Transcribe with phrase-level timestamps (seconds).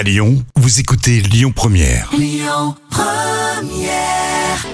[0.00, 2.10] À Lyon, vous écoutez Lyon Première.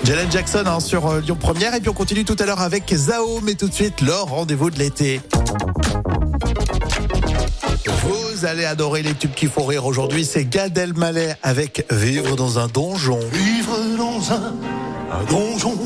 [0.04, 2.94] Jalen Jackson hein, sur euh, Lyon Première et puis on continue tout à l'heure avec
[2.94, 5.20] Zao, mais tout de suite leur rendez-vous de l'été.
[8.04, 12.60] Vous allez adorer les tubes qui font rire aujourd'hui, c'est Gad Elmaleh avec Vivre dans
[12.60, 13.18] un donjon.
[13.32, 14.54] Vivre dans un,
[15.10, 15.76] un donjon,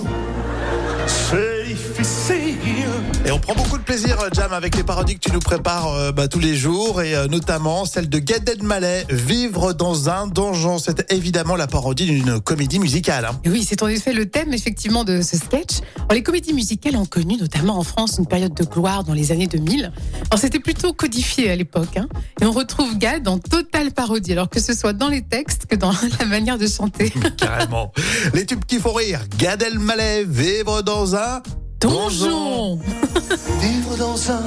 [3.30, 5.94] Et on prend beaucoup de plaisir, euh, Jam, avec les parodies que tu nous prépares
[5.94, 10.26] euh, bah, tous les jours, et euh, notamment celle de Gad Elmaleh, Vivre dans un
[10.26, 10.78] donjon.
[10.80, 13.26] C'est évidemment la parodie d'une comédie musicale.
[13.26, 13.40] hein.
[13.46, 15.76] Oui, c'est en effet le thème effectivement de ce sketch.
[15.96, 19.30] Alors, les comédies musicales ont connu notamment en France une période de gloire dans les
[19.30, 19.92] années 2000.
[20.28, 22.08] Alors c'était plutôt codifié à l'époque, hein.
[22.42, 25.76] et on retrouve Gad en totale parodie, alors que ce soit dans les textes que
[25.76, 27.12] dans la manière de chanter.
[27.36, 27.92] Carrément.
[28.34, 31.42] les tubes qui font rire, Gad Elmaleh, Vivre dans un
[31.80, 32.78] Donjon.
[33.60, 34.42] Vivre dans un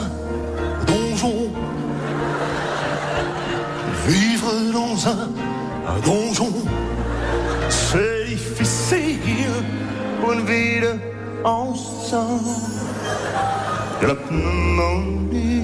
[0.86, 1.50] donjon,
[4.08, 5.30] vivre dans un,
[6.06, 6.54] donjon,
[7.70, 9.50] c'est difficile
[10.22, 10.46] pour une
[14.02, 15.64] la pneumonie.